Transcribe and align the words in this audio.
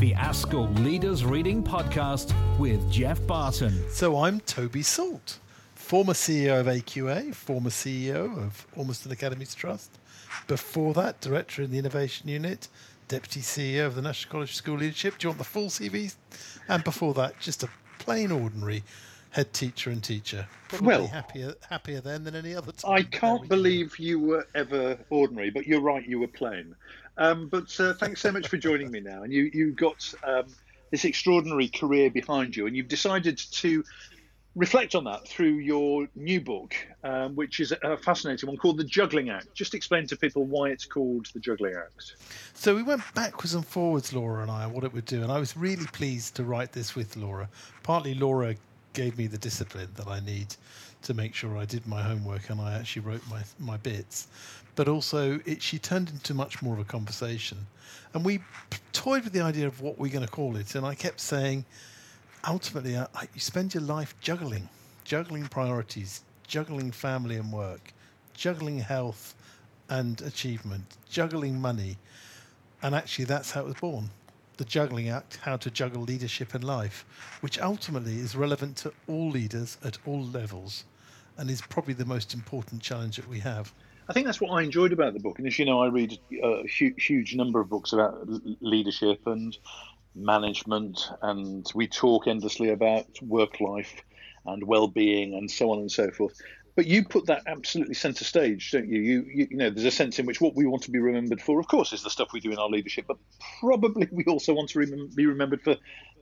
the 0.00 0.12
ASCL 0.12 0.78
Leaders 0.84 1.24
Reading 1.24 1.62
Podcast 1.62 2.34
with 2.58 2.90
Geoff 2.90 3.24
Barton. 3.26 3.72
So 3.90 4.18
I'm 4.18 4.40
Toby 4.40 4.82
Salt, 4.82 5.38
former 5.74 6.12
CEO 6.12 6.60
of 6.60 6.66
AQA, 6.66 7.34
former 7.34 7.70
CEO 7.70 8.36
of 8.44 8.66
Ormiston 8.76 9.10
Academies 9.12 9.54
Trust. 9.54 9.90
Before 10.48 10.92
that, 10.94 11.20
director 11.20 11.62
in 11.62 11.70
the 11.70 11.78
Innovation 11.78 12.28
Unit, 12.28 12.68
deputy 13.08 13.40
CEO 13.40 13.86
of 13.86 13.94
the 13.94 14.02
National 14.02 14.32
College 14.32 14.50
of 14.50 14.56
School 14.56 14.76
Leadership. 14.76 15.16
Do 15.18 15.26
you 15.26 15.30
want 15.30 15.38
the 15.38 15.44
full 15.44 15.68
CV? 15.68 16.14
And 16.68 16.84
before 16.84 17.14
that, 17.14 17.38
just 17.40 17.62
a 17.62 17.68
plain 17.98 18.30
ordinary 18.30 18.82
head 19.30 19.52
teacher 19.54 19.90
and 19.90 20.02
teacher. 20.04 20.46
Probably 20.68 20.86
Well- 20.88 21.06
happier 21.08 21.54
happier 21.70 22.00
then 22.00 22.24
than 22.24 22.34
any 22.34 22.54
other 22.54 22.72
time. 22.72 22.92
I 22.92 23.02
can't 23.02 23.42
we 23.42 23.48
go. 23.48 23.56
believe 23.56 23.98
you 23.98 24.18
were 24.20 24.46
ever 24.54 24.98
ordinary, 25.10 25.50
but 25.50 25.66
you're 25.66 25.80
right, 25.80 26.06
you 26.06 26.18
were 26.20 26.28
plain. 26.28 26.74
Um, 27.18 27.48
but 27.48 27.78
uh, 27.80 27.94
thanks 27.94 28.20
so 28.20 28.30
much 28.30 28.48
for 28.48 28.56
joining 28.56 28.90
me 28.90 29.00
now. 29.00 29.22
And 29.22 29.32
you 29.32 29.50
you 29.52 29.72
got 29.72 30.12
um, 30.24 30.46
this 30.90 31.04
extraordinary 31.04 31.68
career 31.68 32.10
behind 32.10 32.56
you, 32.56 32.66
and 32.66 32.76
you've 32.76 32.88
decided 32.88 33.38
to 33.38 33.84
reflect 34.56 34.94
on 34.94 35.04
that 35.04 35.28
through 35.28 35.54
your 35.58 36.08
new 36.14 36.40
book, 36.40 36.74
um, 37.04 37.36
which 37.36 37.60
is 37.60 37.72
a 37.82 37.96
fascinating 37.98 38.48
one 38.48 38.56
called 38.56 38.78
The 38.78 38.84
Juggling 38.84 39.28
Act. 39.28 39.54
Just 39.54 39.74
explain 39.74 40.06
to 40.06 40.16
people 40.16 40.44
why 40.44 40.70
it's 40.70 40.86
called 40.86 41.26
The 41.34 41.40
Juggling 41.40 41.74
Act. 41.74 42.14
So 42.54 42.74
we 42.74 42.82
went 42.82 43.02
backwards 43.14 43.54
and 43.54 43.64
forwards, 43.66 44.14
Laura 44.14 44.42
and 44.42 44.50
I, 44.50 44.64
on 44.64 44.72
what 44.72 44.82
it 44.82 44.92
would 44.94 45.04
do. 45.04 45.22
And 45.22 45.30
I 45.30 45.38
was 45.38 45.56
really 45.56 45.86
pleased 45.86 46.34
to 46.36 46.44
write 46.44 46.72
this 46.72 46.96
with 46.96 47.16
Laura. 47.16 47.48
Partly, 47.82 48.14
Laura 48.14 48.54
gave 48.94 49.18
me 49.18 49.26
the 49.26 49.38
discipline 49.38 49.90
that 49.96 50.08
I 50.08 50.20
need 50.20 50.56
to 51.06 51.14
make 51.14 51.34
sure 51.34 51.56
I 51.56 51.64
did 51.64 51.86
my 51.86 52.02
homework 52.02 52.50
and 52.50 52.60
I 52.60 52.74
actually 52.74 53.02
wrote 53.02 53.22
my, 53.30 53.42
my 53.60 53.76
bits. 53.76 54.26
But 54.74 54.88
also, 54.88 55.38
it, 55.46 55.62
she 55.62 55.78
turned 55.78 56.10
into 56.10 56.34
much 56.34 56.62
more 56.62 56.74
of 56.74 56.80
a 56.80 56.84
conversation. 56.84 57.58
And 58.12 58.24
we 58.24 58.40
toyed 58.92 59.22
with 59.22 59.32
the 59.32 59.40
idea 59.40 59.68
of 59.68 59.80
what 59.80 59.98
we're 59.98 60.12
going 60.12 60.26
to 60.26 60.30
call 60.30 60.56
it. 60.56 60.74
And 60.74 60.84
I 60.84 60.96
kept 60.96 61.20
saying, 61.20 61.64
ultimately, 62.46 62.96
I, 62.96 63.06
I, 63.14 63.28
you 63.32 63.40
spend 63.40 63.72
your 63.72 63.84
life 63.84 64.16
juggling, 64.20 64.68
juggling 65.04 65.46
priorities, 65.46 66.22
juggling 66.48 66.90
family 66.90 67.36
and 67.36 67.52
work, 67.52 67.92
juggling 68.34 68.80
health 68.80 69.34
and 69.88 70.20
achievement, 70.22 70.96
juggling 71.08 71.60
money. 71.60 71.98
And 72.82 72.96
actually, 72.96 73.26
that's 73.26 73.52
how 73.52 73.60
it 73.60 73.66
was 73.66 73.76
born. 73.76 74.10
The 74.56 74.64
Juggling 74.64 75.10
Act, 75.10 75.38
How 75.42 75.56
to 75.58 75.70
Juggle 75.70 76.02
Leadership 76.02 76.54
and 76.54 76.64
Life, 76.64 77.04
which 77.42 77.60
ultimately 77.60 78.18
is 78.18 78.34
relevant 78.34 78.78
to 78.78 78.92
all 79.06 79.30
leaders 79.30 79.76
at 79.84 79.98
all 80.06 80.24
levels 80.24 80.84
and 81.38 81.50
is 81.50 81.60
probably 81.60 81.94
the 81.94 82.04
most 82.04 82.34
important 82.34 82.82
challenge 82.82 83.16
that 83.16 83.28
we 83.28 83.40
have. 83.40 83.72
I 84.08 84.12
think 84.12 84.26
that's 84.26 84.40
what 84.40 84.50
I 84.50 84.62
enjoyed 84.62 84.92
about 84.92 85.14
the 85.14 85.20
book. 85.20 85.38
And 85.38 85.46
as 85.46 85.58
you 85.58 85.64
know, 85.64 85.82
I 85.82 85.88
read 85.88 86.18
a 86.42 86.62
hu- 86.78 86.94
huge 86.96 87.34
number 87.34 87.60
of 87.60 87.68
books 87.68 87.92
about 87.92 88.28
leadership 88.60 89.26
and 89.26 89.56
management, 90.14 91.10
and 91.22 91.70
we 91.74 91.88
talk 91.88 92.26
endlessly 92.26 92.70
about 92.70 93.06
work 93.20 93.60
life 93.60 93.94
and 94.46 94.62
well-being 94.62 95.34
and 95.34 95.50
so 95.50 95.72
on 95.72 95.80
and 95.80 95.90
so 95.90 96.10
forth. 96.10 96.40
But 96.76 96.86
you 96.86 97.04
put 97.04 97.26
that 97.26 97.42
absolutely 97.46 97.94
centre 97.94 98.24
stage, 98.24 98.70
don't 98.70 98.88
you? 98.88 99.00
You, 99.00 99.26
you? 99.34 99.48
you 99.50 99.56
know, 99.56 99.70
there's 99.70 99.86
a 99.86 99.90
sense 99.90 100.18
in 100.18 100.26
which 100.26 100.40
what 100.40 100.54
we 100.54 100.66
want 100.66 100.82
to 100.84 100.90
be 100.90 100.98
remembered 100.98 101.40
for, 101.40 101.58
of 101.58 101.66
course, 101.68 101.92
is 101.92 102.02
the 102.02 102.10
stuff 102.10 102.28
we 102.32 102.40
do 102.40 102.52
in 102.52 102.58
our 102.58 102.68
leadership, 102.68 103.06
but 103.08 103.16
probably 103.60 104.08
we 104.12 104.24
also 104.26 104.52
want 104.52 104.68
to 104.70 104.78
remem- 104.78 105.14
be 105.14 105.26
remembered 105.26 105.62
for 105.62 105.76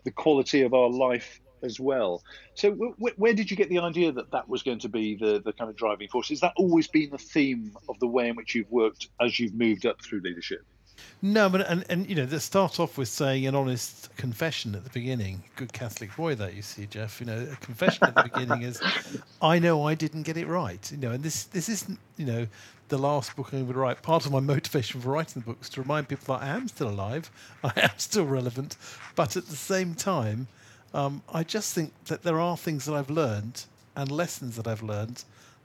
the 0.05 0.13
quality 0.13 0.63
of 0.63 0.73
our 0.73 0.89
life 0.89 1.41
as 1.65 1.81
well. 1.81 2.23
So, 2.55 2.73
wh- 2.73 2.95
wh- 3.01 3.19
where 3.19 3.35
did 3.35 3.51
you 3.51 3.57
get 3.57 3.69
the 3.69 3.79
idea 3.79 4.13
that 4.13 4.31
that 4.31 4.49
was 4.49 4.63
going 4.63 4.81
to 4.81 4.89
be 4.89 5.17
the, 5.17 5.41
the 5.45 5.53
kind 5.53 5.71
of 5.71 5.77
driving 5.77 6.09
force? 6.09 6.29
Has 6.29 6.41
that 6.41 6.53
always 6.57 6.89
been 6.89 7.11
the 7.11 7.19
theme 7.19 7.77
of 7.89 7.99
the 7.99 8.07
way 8.07 8.29
in 8.29 8.37
which 8.37 8.55
you've 8.55 8.71
worked 8.71 9.09
as 9.21 9.39
you've 9.41 9.55
moved 9.55 9.87
up 9.87 10.03
through 10.03 10.21
leadership? 10.21 10.65
No, 11.23 11.49
but 11.49 11.63
and, 11.69 11.85
and 11.89 12.09
you 12.09 12.15
know, 12.15 12.27
to 12.27 12.39
start 12.39 12.79
off 12.79 12.99
with 12.99 13.09
saying 13.09 13.47
an 13.47 13.55
honest 13.55 14.15
confession 14.17 14.75
at 14.75 14.85
the 14.85 14.91
beginning. 14.91 15.43
Good 15.57 15.73
Catholic 15.73 16.15
boy, 16.17 16.35
that 16.35 16.55
you 16.55 16.63
see, 16.63 16.87
Geoff. 16.87 17.19
You 17.21 17.27
know, 17.27 17.49
a 17.51 17.57
confession 17.57 18.05
at 18.05 18.15
the 18.15 18.25
beginning 18.25 18.63
is, 18.63 18.81
I 19.43 19.59
know 19.59 19.87
I 19.87 19.95
didn't 19.95 20.23
get 20.23 20.37
it 20.37 20.47
right. 20.47 20.91
You 20.93 20.99
know, 20.99 21.13
and 21.13 21.25
this 21.25 21.45
this 21.45 21.69
isn't 21.69 21.99
you 22.17 22.27
know 22.27 22.47
the 22.89 22.99
last 22.99 23.35
book 23.37 23.53
I'm 23.53 23.63
going 23.63 23.73
to 23.73 23.79
write. 23.79 24.03
Part 24.03 24.27
of 24.27 24.33
my 24.33 24.41
motivation 24.41 25.01
for 25.01 25.11
writing 25.11 25.43
the 25.43 25.47
book 25.47 25.59
is 25.63 25.71
to 25.71 25.83
remind 25.83 26.09
people 26.09 26.35
that 26.35 26.45
I 26.45 26.49
am 26.49 26.69
still 26.69 26.89
alive, 26.89 27.31
I 27.65 27.73
am 27.77 27.99
still 27.99 28.27
relevant, 28.27 28.77
but 29.15 29.37
at 29.37 29.47
the 29.47 29.57
same 29.57 29.95
time, 29.95 30.49
um, 30.95 31.23
I 31.33 31.43
just 31.43 31.75
think 31.75 31.93
that 32.07 32.23
there 32.23 32.41
are 32.41 32.57
things 32.57 32.85
that 32.87 32.95
I've 32.95 33.11
learned 33.11 33.65
and 33.97 34.11
lessons 34.11 34.57
that 34.57 34.67
I've 34.67 34.83
learned 34.83 35.25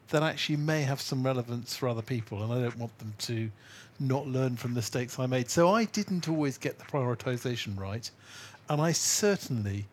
that 0.09 0.23
actually 0.23 0.57
may 0.57 0.81
have 0.81 0.99
some 0.99 1.23
relevance 1.23 1.75
for 1.75 1.87
other 1.87 2.01
people, 2.01 2.41
and 2.43 2.51
I 2.51 2.61
don't 2.61 2.77
want 2.77 2.97
them 2.97 3.13
to 3.19 3.51
not 3.99 4.25
learn 4.25 4.55
from 4.57 4.73
mistakes 4.73 5.19
I 5.19 5.27
made. 5.27 5.49
So 5.49 5.69
I 5.69 5.85
didn't 5.85 6.27
always 6.27 6.57
get 6.57 6.79
the 6.79 6.85
prioritization 6.85 7.77
right, 7.79 8.09
and 8.69 8.81
I 8.81 8.91
certainly 8.91 9.85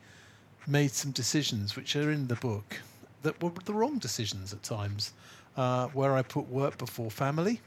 made 0.67 0.93
some 0.93 1.13
decisions 1.13 1.77
which 1.77 1.95
are 1.97 2.11
in 2.11 2.29
the 2.29 2.37
book 2.37 2.81
that 3.23 3.41
were 3.43 3.51
the 3.65 3.75
wrong 3.75 3.99
decisions 3.99 4.55
at 4.55 4.63
times, 4.63 5.13
uh, 5.57 5.89
where 5.89 6.15
I 6.15 6.23
put 6.23 6.49
work 6.49 6.79
before 6.79 7.11
family, 7.11 7.61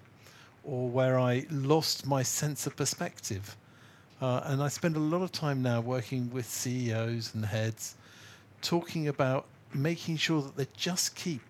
or 0.63 0.89
where 0.89 1.19
I 1.19 1.45
lost 1.51 2.07
my 2.07 2.23
sense 2.23 2.65
of 2.65 2.75
perspective. 2.75 3.55
Uh, 4.21 4.41
and 4.45 4.61
I 4.61 4.67
spend 4.67 4.95
a 4.97 4.99
lot 4.99 5.21
of 5.21 5.31
time 5.31 5.61
now 5.61 5.79
working 5.79 6.29
with 6.31 6.45
CEOs 6.45 7.33
and 7.33 7.45
heads, 7.45 7.95
talking 8.61 9.07
about 9.07 9.45
making 9.73 10.17
sure 10.17 10.41
that 10.41 10.57
they 10.57 10.67
just 10.75 11.15
keep 11.15 11.41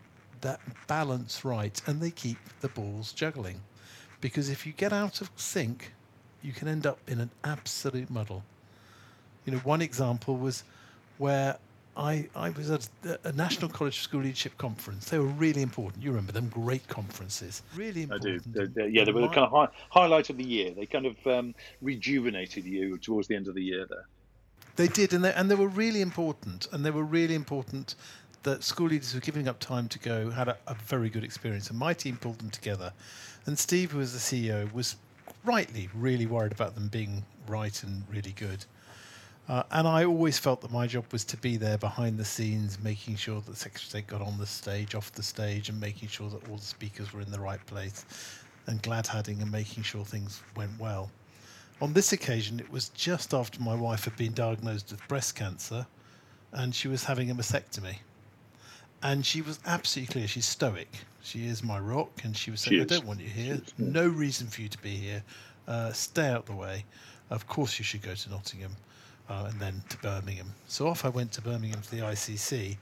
that 0.42 0.60
balance 0.88 1.44
right 1.44 1.82
and 1.88 2.00
they 2.00 2.12
keep 2.12 2.38
the 2.62 2.68
balls 2.70 3.12
juggling. 3.12 3.62
Because 4.22 4.50
if 4.50 4.66
you 4.66 4.74
get 4.74 4.94
out 4.94 5.22
of 5.22 5.32
sync, 5.36 5.94
you 6.42 6.54
can 6.54 6.68
end 6.68 6.86
up 6.86 7.00
in 7.08 7.20
an 7.20 7.32
absolute 7.44 8.10
muddle. 8.10 8.44
You 9.46 9.54
know, 9.54 9.60
one 9.60 9.82
example 9.82 10.38
was 10.38 10.64
where 11.18 11.58
I, 12.00 12.30
I 12.34 12.50
was 12.52 12.70
at 12.72 12.88
a 13.26 13.32
National 13.34 13.70
College 13.70 13.98
of 13.98 14.04
School 14.04 14.22
Leadership 14.22 14.58
conference. 14.58 15.10
They 15.10 15.20
were 15.20 15.26
really 15.26 15.62
important. 15.62 16.02
You 16.02 16.12
remember 16.12 16.32
them, 16.32 16.48
great 16.48 16.88
conferences. 16.88 17.62
Really 17.76 18.04
important. 18.04 18.26
I 18.26 18.38
do. 18.38 18.52
They're- 18.54 18.68
they're- 18.68 18.88
yeah, 18.88 19.04
they 19.04 19.12
were 19.12 19.22
the 19.22 19.28
kind 19.28 19.40
of 19.46 19.52
high, 19.52 19.68
highlight 19.90 20.30
of 20.30 20.38
the 20.38 20.44
year. 20.46 20.72
They 20.72 20.86
kind 20.86 21.06
of 21.06 21.28
um, 21.28 21.54
rejuvenated 21.82 22.64
you 22.64 22.98
towards 22.98 23.28
the 23.28 23.36
end 23.36 23.50
of 23.50 23.56
the 23.56 23.62
year 23.64 23.86
there. 23.86 24.08
They 24.78 24.88
did, 24.88 25.14
and 25.14 25.26
they, 25.26 25.34
and 25.34 25.52
they 25.52 25.56
were 25.56 25.68
really 25.68 26.00
important. 26.00 26.68
And 26.72 26.86
they 26.86 26.92
were 26.92 27.04
really 27.04 27.36
important 27.36 27.96
that 28.44 28.64
school 28.64 28.88
leaders 28.88 29.14
were 29.14 29.20
giving 29.20 29.50
up 29.50 29.60
time 29.60 29.90
to 29.90 30.00
go 30.00 30.30
had 30.30 30.48
a, 30.48 30.58
a 30.68 30.76
very 30.76 31.10
good 31.10 31.26
experience. 31.26 31.70
And 31.70 31.78
my 31.78 31.94
team 31.94 32.16
pulled 32.16 32.40
them 32.40 32.50
together. 32.50 32.94
And 33.46 33.60
Steve, 33.60 33.92
who 33.92 33.98
was 33.98 34.14
the 34.14 34.20
CEO, 34.20 34.72
was 34.72 34.96
rightly 35.44 35.90
really 35.94 36.26
worried 36.26 36.54
about 36.54 36.76
them 36.76 36.88
being 36.88 37.26
right 37.46 37.84
and 37.84 38.04
really 38.10 38.32
good. 38.32 38.64
Uh, 39.50 39.64
and 39.72 39.88
I 39.88 40.06
always 40.06 40.38
felt 40.38 40.62
that 40.62 40.72
my 40.72 40.86
job 40.86 41.06
was 41.12 41.26
to 41.26 41.38
be 41.38 41.58
there 41.58 41.80
behind 41.80 42.20
the 42.20 42.26
scenes, 42.26 42.78
making 42.84 43.16
sure 43.16 43.42
that 43.42 43.58
Secretary 43.58 43.84
of 43.84 43.90
State 43.90 44.08
got 44.08 44.22
on 44.22 44.38
the 44.38 44.46
stage, 44.46 44.94
off 44.94 45.12
the 45.14 45.24
stage, 45.24 45.70
and 45.70 45.80
making 45.80 46.08
sure 46.08 46.30
that 46.30 46.48
all 46.48 46.58
the 46.58 46.62
speakers 46.62 47.12
were 47.12 47.22
in 47.22 47.32
the 47.32 47.40
right 47.40 47.66
place, 47.66 48.06
and 48.68 48.80
glad 48.84 49.08
handing 49.08 49.42
and 49.42 49.52
making 49.52 49.82
sure 49.82 50.06
things 50.06 50.44
went 50.56 50.70
well. 50.80 51.10
On 51.82 51.94
this 51.94 52.14
occasion, 52.14 52.60
it 52.60 52.72
was 52.72 52.90
just 52.90 53.34
after 53.34 53.60
my 53.60 53.74
wife 53.74 54.04
had 54.04 54.16
been 54.18 54.34
diagnosed 54.34 54.92
with 54.92 55.08
breast 55.08 55.36
cancer, 55.36 55.88
and 56.52 56.76
she 56.76 56.88
was 56.88 57.04
having 57.04 57.32
a 57.32 57.36
mastectomy. 57.36 57.96
And 59.02 59.26
she 59.26 59.42
was 59.42 59.60
absolutely 59.66 60.14
clear. 60.14 60.28
She's 60.28 60.46
stoic. 60.46 60.92
She 61.24 61.48
is 61.48 61.64
my 61.64 61.80
rock, 61.80 62.22
and 62.24 62.38
she 62.38 62.52
was 62.52 62.62
saying, 62.62 62.78
She 62.78 62.82
"I 62.82 62.86
don't 62.86 63.06
want 63.06 63.20
you 63.20 63.30
here. 63.30 63.62
No 63.80 64.08
reason 64.08 64.46
for 64.46 64.62
you 64.62 64.70
to 64.70 64.78
be 64.78 64.96
here. 64.96 65.24
Uh, 65.68 65.92
stay 65.92 66.28
out 66.28 66.42
of 66.42 66.46
the 66.46 66.56
way. 66.56 66.86
Of 67.32 67.48
course, 67.48 67.80
you 67.80 67.86
should 67.86 68.04
go 68.04 68.14
to 68.14 68.30
Nottingham, 68.30 68.76
uh, 69.30 69.48
and 69.50 69.60
then 69.60 69.84
to 69.90 69.98
Birmingham." 69.98 70.54
So 70.68 70.88
off 70.88 71.06
I 71.06 71.10
went 71.10 71.32
to 71.34 71.42
Birmingham 71.42 71.82
to 71.82 71.92
the 71.92 72.02
ICC, 72.02 72.78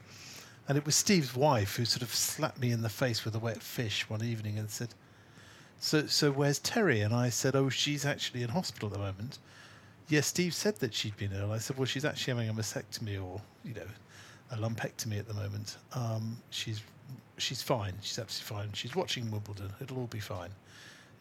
and 0.68 0.76
it 0.76 0.84
was 0.84 0.94
Steve's 0.94 1.34
wife 1.34 1.76
who 1.76 1.84
sort 1.84 2.02
of 2.02 2.14
slapped 2.14 2.58
me 2.58 2.70
in 2.70 2.82
the 2.82 2.88
face 2.88 3.24
with 3.24 3.34
a 3.34 3.38
wet 3.38 3.62
fish 3.62 4.08
one 4.08 4.22
evening 4.22 4.58
and 4.58 4.70
said, 4.70 4.94
"So, 5.80 6.06
so 6.06 6.30
where's 6.30 6.58
Terry?" 6.58 7.00
And 7.00 7.14
I 7.14 7.30
said, 7.30 7.56
"Oh, 7.56 7.68
she's 7.70 8.04
actually 8.04 8.42
in 8.42 8.50
hospital 8.50 8.88
at 8.88 8.92
the 8.94 8.98
moment." 8.98 9.38
Yes, 10.08 10.26
Steve 10.26 10.54
said 10.54 10.76
that 10.76 10.94
she'd 10.94 11.16
been 11.16 11.32
ill. 11.32 11.52
I 11.52 11.58
said, 11.58 11.76
"Well, 11.76 11.86
she's 11.86 12.04
actually 12.04 12.34
having 12.34 12.48
a 12.48 12.54
mastectomy 12.54 13.22
or, 13.22 13.40
you 13.64 13.74
know, 13.74 13.88
a 14.50 14.56
lumpectomy 14.56 15.18
at 15.18 15.28
the 15.28 15.34
moment. 15.34 15.76
Um, 15.92 16.38
she's 16.50 16.80
she's 17.36 17.62
fine. 17.62 17.94
She's 18.02 18.18
absolutely 18.18 18.56
fine. 18.56 18.72
She's 18.72 18.96
watching 18.96 19.30
Wimbledon. 19.30 19.72
It'll 19.80 19.98
all 19.98 20.06
be 20.06 20.20
fine." 20.20 20.50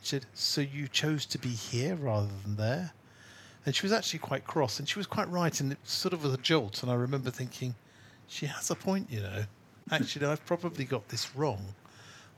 She 0.01 0.09
said, 0.09 0.25
"So 0.33 0.61
you 0.61 0.87
chose 0.87 1.25
to 1.27 1.37
be 1.37 1.49
here 1.49 1.95
rather 1.95 2.29
than 2.43 2.55
there?" 2.55 2.93
And 3.67 3.75
she 3.75 3.83
was 3.83 3.91
actually 3.91 4.19
quite 4.19 4.47
cross, 4.47 4.79
and 4.79 4.87
she 4.87 4.97
was 4.97 5.07
quite 5.07 5.29
right, 5.29 5.59
and 5.59 5.73
it 5.73 5.77
sort 5.83 6.13
of 6.13 6.23
was 6.23 6.33
a 6.33 6.37
jolt. 6.37 6.81
And 6.83 6.89
I 6.89 6.95
remember 6.95 7.29
thinking, 7.29 7.75
she 8.25 8.45
has 8.45 8.71
a 8.71 8.75
point, 8.75 9.11
you 9.11 9.19
know. 9.19 9.43
Actually, 9.91 10.25
I've 10.25 10.45
probably 10.45 10.85
got 10.85 11.09
this 11.09 11.35
wrong. 11.35 11.75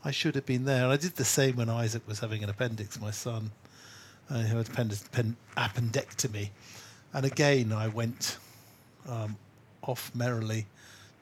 I 0.03 0.09
should 0.09 0.33
have 0.33 0.47
been 0.47 0.65
there. 0.65 0.85
And 0.85 0.91
I 0.91 0.97
did 0.97 1.17
the 1.17 1.23
same 1.23 1.57
when 1.57 1.69
Isaac 1.69 2.01
was 2.07 2.19
having 2.19 2.43
an 2.43 2.49
appendix, 2.49 2.99
my 2.99 3.11
son. 3.11 3.51
Uh, 4.27 4.39
he 4.39 4.47
had 4.47 4.57
appendix, 4.57 5.07
pen, 5.11 5.35
appendectomy. 5.55 6.49
And 7.13 7.27
again, 7.27 7.73
I 7.73 7.89
went 7.89 8.39
um, 9.07 9.37
off 9.83 10.09
merrily 10.15 10.65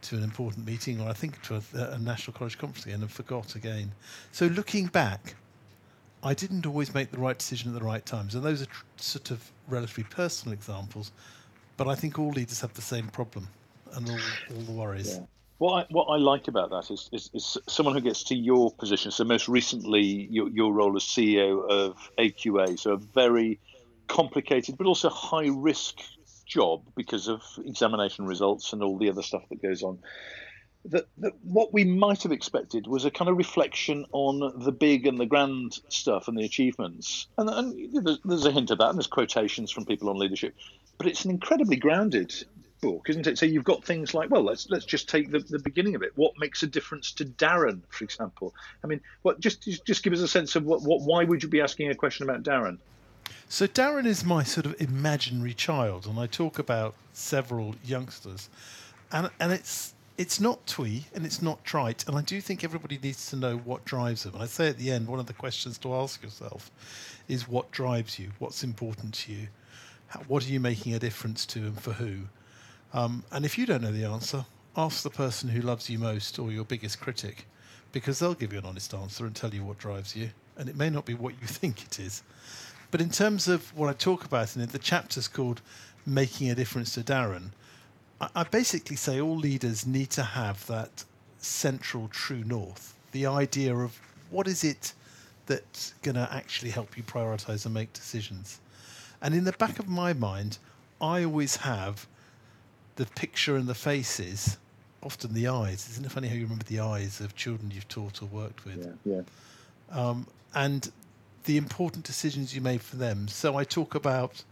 to 0.03 0.15
an 0.15 0.23
important 0.23 0.65
meeting, 0.65 1.01
or 1.01 1.09
I 1.09 1.13
think 1.13 1.41
to 1.43 1.55
a, 1.55 1.61
a 1.95 1.99
National 1.99 2.33
College 2.33 2.57
conference 2.57 2.85
again, 2.85 3.01
and 3.01 3.11
forgot 3.11 3.55
again. 3.55 3.91
So 4.31 4.45
looking 4.45 4.85
back, 4.85 5.35
I 6.23 6.33
didn't 6.33 6.65
always 6.65 6.93
make 6.93 7.11
the 7.11 7.19
right 7.19 7.37
decision 7.37 7.73
at 7.73 7.79
the 7.79 7.85
right 7.85 8.05
times. 8.05 8.35
And 8.35 8.43
those 8.43 8.61
are 8.61 8.65
tr- 8.65 8.83
sort 8.97 9.31
of 9.31 9.51
relatively 9.67 10.03
personal 10.05 10.53
examples. 10.53 11.11
But 11.77 11.87
I 11.87 11.95
think 11.95 12.17
all 12.17 12.29
leaders 12.29 12.61
have 12.61 12.73
the 12.73 12.81
same 12.81 13.07
problem 13.07 13.47
and 13.93 14.09
all, 14.09 14.19
all 14.55 14.61
the 14.61 14.71
worries. 14.71 15.15
Yeah. 15.15 15.25
What 15.59 15.73
I, 15.73 15.85
what 15.89 16.05
I 16.05 16.17
like 16.17 16.47
about 16.47 16.69
that 16.69 16.91
is, 16.91 17.09
is, 17.11 17.29
is, 17.33 17.57
someone 17.67 17.95
who 17.95 18.01
gets 18.01 18.23
to 18.25 18.35
your 18.35 18.71
position. 18.71 19.09
So 19.11 19.23
most 19.23 19.47
recently, 19.47 20.27
your, 20.29 20.49
your 20.49 20.71
role 20.71 20.95
as 20.95 21.03
CEO 21.03 21.67
of 21.67 22.11
AQA, 22.19 22.79
so 22.79 22.91
a 22.91 22.97
very 22.97 23.59
complicated 24.07 24.77
but 24.77 24.87
also 24.87 25.09
high 25.09 25.47
risk 25.47 25.99
job 26.45 26.83
because 26.95 27.27
of 27.27 27.41
examination 27.65 28.25
results 28.25 28.71
and 28.71 28.81
all 28.81 28.97
the 28.97 29.09
other 29.09 29.21
stuff 29.23 29.43
that 29.49 29.61
goes 29.61 29.83
on. 29.83 29.99
That, 30.85 31.07
that 31.17 31.33
what 31.43 31.73
we 31.73 31.83
might 31.83 32.23
have 32.23 32.31
expected 32.31 32.87
was 32.87 33.03
a 33.03 33.11
kind 33.11 33.29
of 33.29 33.37
reflection 33.37 34.05
on 34.13 34.63
the 34.63 34.71
big 34.71 35.05
and 35.05 35.19
the 35.19 35.25
grand 35.25 35.79
stuff 35.89 36.29
and 36.29 36.37
the 36.37 36.45
achievements. 36.45 37.27
And, 37.37 37.49
and 37.49 38.05
there's, 38.05 38.19
there's 38.23 38.45
a 38.45 38.51
hint 38.51 38.71
of 38.71 38.77
that, 38.77 38.89
and 38.89 38.97
there's 38.97 39.07
quotations 39.07 39.69
from 39.69 39.85
people 39.85 40.09
on 40.09 40.17
leadership. 40.17 40.55
But 40.97 41.07
it's 41.07 41.25
an 41.25 41.31
incredibly 41.31 41.75
grounded 41.75 42.33
book, 42.81 43.09
isn't 43.09 43.27
it? 43.27 43.37
So 43.37 43.45
you've 43.45 43.63
got 43.63 43.83
things 43.83 44.13
like, 44.13 44.29
well, 44.29 44.43
let's 44.43 44.69
let's 44.69 44.85
just 44.85 45.09
take 45.09 45.31
the, 45.31 45.39
the 45.39 45.59
beginning 45.59 45.95
of 45.95 46.03
it. 46.03 46.11
What 46.15 46.33
makes 46.37 46.63
a 46.63 46.67
difference 46.67 47.11
to 47.13 47.25
Darren, 47.25 47.81
for 47.89 48.03
example? 48.03 48.53
I 48.83 48.87
mean, 48.87 49.01
what 49.23 49.39
just 49.39 49.67
just 49.85 50.03
give 50.03 50.13
us 50.13 50.21
a 50.21 50.27
sense 50.27 50.55
of 50.55 50.65
what, 50.65 50.81
what 50.83 51.01
why 51.01 51.23
would 51.23 51.43
you 51.43 51.49
be 51.49 51.61
asking 51.61 51.89
a 51.89 51.95
question 51.95 52.29
about 52.29 52.43
Darren? 52.43 52.77
So 53.49 53.67
Darren 53.67 54.05
is 54.05 54.23
my 54.23 54.43
sort 54.43 54.65
of 54.65 54.79
imaginary 54.81 55.53
child, 55.53 56.05
and 56.05 56.19
I 56.19 56.27
talk 56.27 56.59
about 56.59 56.95
several 57.13 57.75
youngsters, 57.83 58.49
and 59.11 59.29
and 59.39 59.51
it's 59.51 59.93
it's 60.17 60.39
not 60.39 60.65
twee 60.65 61.05
and 61.13 61.25
it's 61.25 61.41
not 61.41 61.63
trite, 61.63 62.07
and 62.07 62.17
I 62.17 62.21
do 62.21 62.41
think 62.41 62.63
everybody 62.63 62.97
needs 63.01 63.29
to 63.29 63.35
know 63.35 63.57
what 63.57 63.85
drives 63.85 64.23
them. 64.23 64.33
And 64.33 64.43
I 64.43 64.47
say 64.47 64.67
at 64.67 64.77
the 64.77 64.91
end, 64.91 65.07
one 65.07 65.19
of 65.19 65.27
the 65.27 65.33
questions 65.33 65.77
to 65.79 65.93
ask 65.93 66.23
yourself 66.23 66.71
is 67.27 67.47
what 67.47 67.71
drives 67.71 68.17
you, 68.17 68.31
what's 68.39 68.63
important 68.63 69.13
to 69.13 69.33
you, 69.33 69.47
How, 70.07 70.21
what 70.21 70.45
are 70.45 70.49
you 70.49 70.59
making 70.59 70.95
a 70.95 70.99
difference 70.99 71.45
to, 71.47 71.59
and 71.59 71.79
for 71.79 71.93
who. 71.93 72.21
Um, 72.93 73.23
and 73.31 73.45
if 73.45 73.57
you 73.57 73.65
don't 73.65 73.83
know 73.83 73.91
the 73.91 74.05
answer, 74.05 74.45
ask 74.75 75.03
the 75.03 75.09
person 75.11 75.49
who 75.49 75.61
loves 75.61 75.89
you 75.89 75.99
most 75.99 76.39
or 76.39 76.51
your 76.51 76.65
biggest 76.65 76.99
critic, 76.99 77.45
because 77.91 78.17
they'll 78.17 78.33
give 78.33 78.53
you 78.53 78.59
an 78.59 78.65
honest 78.65 78.93
answer 78.93 79.25
and 79.25 79.35
tell 79.35 79.53
you 79.53 79.63
what 79.63 79.77
drives 79.77 80.15
you, 80.15 80.31
and 80.57 80.67
it 80.67 80.75
may 80.75 80.89
not 80.89 81.05
be 81.05 81.13
what 81.13 81.35
you 81.39 81.47
think 81.47 81.83
it 81.83 81.99
is. 81.99 82.23
But 82.89 83.01
in 83.01 83.09
terms 83.09 83.47
of 83.47 83.75
what 83.77 83.89
I 83.89 83.93
talk 83.93 84.25
about 84.25 84.55
in 84.55 84.63
it, 84.63 84.69
the 84.69 84.79
chapter's 84.79 85.27
called 85.27 85.61
Making 86.07 86.49
a 86.49 86.55
Difference 86.55 86.93
to 86.93 87.01
Darren. 87.01 87.51
I, 88.19 88.43
basically 88.43 88.95
say 88.95 89.21
all 89.21 89.37
leaders 89.37 89.85
need 89.85 90.09
to 90.11 90.23
have 90.23 90.65
that 90.67 91.03
central 91.37 92.07
true 92.07 92.43
north, 92.43 92.95
the 93.11 93.25
idea 93.25 93.75
of 93.75 93.99
what 94.31 94.47
is 94.47 94.63
it 94.63 94.93
that's 95.45 95.93
going 96.01 96.15
to 96.15 96.27
actually 96.31 96.71
help 96.71 96.97
you 96.97 97.03
prioritize 97.03 97.65
and 97.65 97.73
make 97.73 97.93
decisions. 97.93 98.59
And 99.21 99.33
in 99.33 99.43
the 99.43 99.51
back 99.53 99.79
of 99.79 99.87
my 99.87 100.13
mind, 100.13 100.57
I 100.99 101.23
always 101.23 101.57
have 101.57 102.07
the 102.95 103.05
picture 103.05 103.55
and 103.55 103.67
the 103.67 103.75
faces, 103.75 104.57
often 105.03 105.33
the 105.33 105.47
eyes. 105.47 105.87
Isn't 105.91 106.05
it 106.05 106.11
funny 106.11 106.27
how 106.27 106.35
you 106.35 106.43
remember 106.43 106.65
the 106.65 106.79
eyes 106.79 107.21
of 107.21 107.35
children 107.35 107.71
you've 107.73 107.87
taught 107.87 108.21
or 108.21 108.25
worked 108.25 108.65
with? 108.65 108.95
Yeah. 109.05 109.15
yeah. 109.15 109.21
Um, 110.09 110.27
and 110.53 110.91
the 111.45 111.57
important 111.57 112.03
decisions 112.05 112.53
you 112.53 112.61
made 112.61 112.81
for 112.81 112.97
them. 112.97 113.27
So 113.27 113.55
I 113.55 113.63
talk 113.63 113.95
about, 113.95 114.43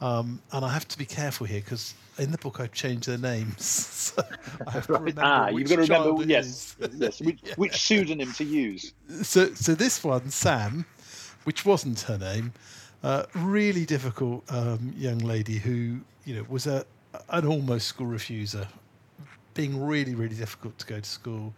um, 0.00 0.40
and 0.52 0.64
I 0.64 0.72
have 0.72 0.86
to 0.88 0.98
be 0.98 1.04
careful 1.04 1.46
here 1.46 1.60
because 1.60 1.94
in 2.18 2.30
the 2.30 2.38
book 2.38 2.60
I've 2.60 2.72
changed 2.72 3.08
their 3.08 3.18
names. 3.18 3.64
so 4.14 4.22
I 4.66 4.70
have 4.70 4.86
to 4.86 4.94
remember 4.94 5.20
ah, 5.24 5.48
you've 5.48 5.68
got 5.68 5.76
to 5.76 5.82
remember, 5.82 6.24
yes, 6.24 6.76
yes, 6.96 7.20
which, 7.20 7.40
yeah. 7.44 7.54
which 7.56 7.76
pseudonym 7.76 8.32
to 8.34 8.44
use. 8.44 8.92
So, 9.22 9.52
so 9.54 9.74
this 9.74 10.02
one, 10.02 10.30
Sam, 10.30 10.86
which 11.44 11.64
wasn't 11.64 12.00
her 12.02 12.18
name, 12.18 12.52
uh, 13.02 13.24
really 13.34 13.84
difficult 13.84 14.44
um, 14.52 14.94
young 14.96 15.18
lady 15.18 15.58
who 15.58 16.00
you 16.24 16.36
know 16.36 16.46
was 16.48 16.66
a 16.66 16.84
an 17.30 17.46
almost 17.46 17.86
school 17.86 18.06
refuser, 18.06 18.66
being 19.54 19.84
really, 19.84 20.14
really 20.14 20.34
difficult 20.34 20.78
to 20.78 20.86
go 20.86 21.00
to 21.00 21.08
school. 21.08 21.54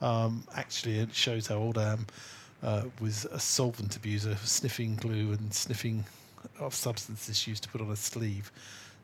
Um, 0.00 0.44
actually, 0.56 0.98
it 0.98 1.14
shows 1.14 1.46
how 1.46 1.56
old 1.56 1.78
I 1.78 1.92
am. 1.92 2.06
Uh, 2.62 2.84
was 3.00 3.26
a 3.26 3.38
solvent 3.38 3.96
abuser, 3.96 4.34
sniffing 4.42 4.96
glue 4.96 5.32
and 5.32 5.52
sniffing 5.52 6.04
of 6.58 6.74
substances 6.74 7.38
she 7.38 7.50
used 7.50 7.62
to 7.64 7.68
put 7.68 7.80
on 7.80 7.88
her 7.88 7.96
sleeve. 7.96 8.50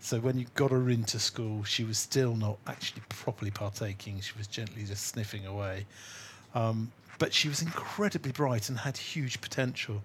So 0.01 0.19
when 0.19 0.39
you 0.39 0.47
got 0.55 0.71
her 0.73 0.91
into 0.91 1.19
school, 1.19 1.63
she 1.65 1.85
was 1.85 1.99
still 1.99 2.35
not 2.35 2.59
actually 2.67 3.03
properly 3.09 3.51
partaking. 3.51 4.21
She 4.21 4.37
was 4.37 4.47
gently 4.47 4.85
just 4.85 5.07
sniffing 5.07 5.47
away. 5.47 5.87
Um, 6.55 6.91
but 7.19 7.33
she 7.33 7.49
was 7.49 7.63
incredibly 7.63 8.33
bright 8.33 8.69
and 8.69 8.79
had 8.79 8.97
huge 8.97 9.41
potential. 9.41 10.03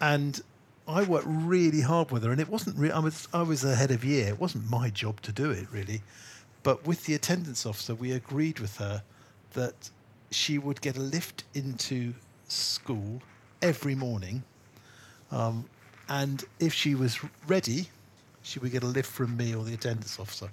And 0.00 0.40
I 0.86 1.02
worked 1.02 1.26
really 1.28 1.80
hard 1.80 2.10
with 2.10 2.24
her, 2.24 2.32
and 2.32 2.40
it 2.40 2.48
wasn't. 2.48 2.76
Re- 2.76 2.90
I 2.90 2.98
was 2.98 3.28
I 3.32 3.42
was 3.42 3.64
ahead 3.64 3.90
of 3.90 4.04
year. 4.04 4.28
It 4.28 4.40
wasn't 4.40 4.70
my 4.70 4.90
job 4.90 5.20
to 5.22 5.32
do 5.32 5.50
it 5.50 5.66
really, 5.70 6.02
but 6.62 6.86
with 6.86 7.04
the 7.04 7.14
attendance 7.14 7.66
officer, 7.66 7.94
we 7.94 8.12
agreed 8.12 8.58
with 8.58 8.76
her 8.78 9.02
that 9.52 9.90
she 10.30 10.58
would 10.58 10.80
get 10.80 10.96
a 10.96 11.00
lift 11.00 11.44
into 11.54 12.14
school 12.48 13.22
every 13.62 13.94
morning, 13.94 14.42
um, 15.30 15.64
and 16.10 16.44
if 16.58 16.74
she 16.74 16.94
was 16.94 17.18
ready, 17.46 17.88
she 18.42 18.58
would 18.58 18.72
get 18.72 18.82
a 18.82 18.86
lift 18.86 19.10
from 19.10 19.36
me 19.36 19.54
or 19.54 19.64
the 19.64 19.72
attendance 19.72 20.20
officer, 20.20 20.50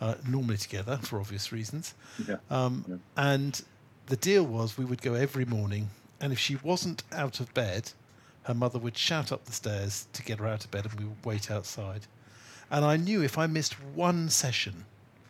uh, 0.00 0.14
normally 0.26 0.56
together 0.56 0.98
for 1.02 1.20
obvious 1.20 1.52
reasons. 1.52 1.94
Yeah. 2.28 2.36
Um, 2.50 2.84
yeah. 2.88 2.96
And 3.16 3.62
the 4.06 4.16
deal 4.16 4.44
was 4.44 4.76
we 4.76 4.84
would 4.84 5.02
go 5.02 5.14
every 5.14 5.44
morning, 5.44 5.90
and 6.20 6.32
if 6.32 6.40
she 6.40 6.56
wasn't 6.56 7.04
out 7.12 7.38
of 7.38 7.54
bed 7.54 7.92
her 8.44 8.54
mother 8.54 8.78
would 8.78 8.96
shout 8.96 9.32
up 9.32 9.44
the 9.44 9.52
stairs 9.52 10.06
to 10.12 10.22
get 10.22 10.38
her 10.38 10.46
out 10.46 10.64
of 10.64 10.70
bed 10.70 10.86
and 10.86 10.98
we 11.00 11.06
would 11.06 11.24
wait 11.24 11.50
outside. 11.50 12.02
And 12.70 12.84
I 12.84 12.96
knew 12.96 13.22
if 13.22 13.36
I 13.36 13.46
missed 13.46 13.74
one 13.94 14.28
session, 14.28 14.84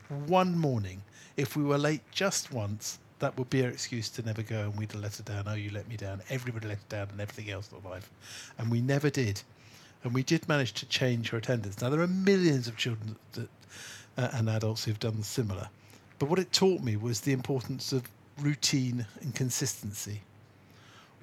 one 0.09 0.59
morning, 0.59 1.03
if 1.37 1.57
we 1.57 1.65
were 1.65 1.79
late 1.79 2.03
just 2.11 2.53
once, 2.53 2.99
that 3.21 3.37
would 3.39 3.51
be 3.51 3.63
her 3.63 3.69
excuse 3.69 4.09
to 4.11 4.23
never 4.23 4.43
go 4.43 4.63
and 4.63 4.77
we'd 4.77 4.95
let 4.95 5.17
her 5.17 5.23
down. 5.23 5.45
Oh, 5.47 5.55
you 5.55 5.71
let 5.71 5.89
me 5.89 5.97
down. 5.97 6.23
Everybody 6.29 6.69
let 6.69 6.79
her 6.79 6.85
down 6.89 7.09
and 7.11 7.21
everything 7.21 7.51
else 7.51 7.71
in 7.71 7.89
life. 7.89 8.11
And 8.59 8.71
we 8.71 8.81
never 8.81 9.11
did. 9.11 9.43
And 10.05 10.15
we 10.15 10.23
did 10.23 10.49
manage 10.49 10.75
to 10.75 10.87
change 10.87 11.31
her 11.31 11.39
attendance. 11.39 11.81
Now, 11.81 11.89
there 11.89 12.01
are 12.01 12.07
millions 12.07 12.69
of 12.69 12.77
children 12.77 13.17
that, 13.33 13.49
uh, 14.17 14.29
and 14.35 14.49
adults 14.49 14.85
who've 14.85 15.01
done 15.01 15.23
similar. 15.23 15.69
But 16.19 16.29
what 16.29 16.39
it 16.39 16.53
taught 16.53 16.83
me 16.83 16.97
was 16.97 17.23
the 17.23 17.33
importance 17.33 17.93
of 17.93 18.09
routine 18.39 19.07
and 19.23 19.35
consistency 19.35 20.21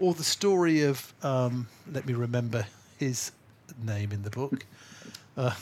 or 0.02 0.14
the 0.16 0.24
story 0.24 0.82
of 0.82 1.14
um, 1.24 1.68
let 1.92 2.06
me 2.06 2.14
remember 2.14 2.66
his 2.98 3.32
name 3.84 4.12
in 4.12 4.24
the 4.24 4.30
book. 4.30 4.66
Uh, 5.38 5.54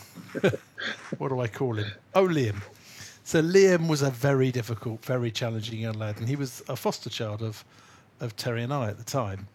what 1.17 1.27
do 1.27 1.39
I 1.41 1.47
call 1.47 1.75
him? 1.75 1.91
Oh, 2.15 2.25
Liam. 2.25 2.61
So 3.23 3.43
Liam 3.43 3.87
was 3.87 4.01
a 4.01 4.09
very 4.09 4.51
difficult, 4.51 5.05
very 5.05 5.29
challenging 5.29 5.79
young 5.79 5.93
lad, 5.93 6.17
and 6.17 6.27
he 6.27 6.35
was 6.35 6.63
a 6.67 6.75
foster 6.75 7.09
child 7.09 7.43
of 7.43 7.63
of 8.21 8.35
Terry 8.35 8.63
and 8.63 8.73
I 8.73 8.89
at 8.89 8.97
the 8.97 9.03
time, 9.03 9.47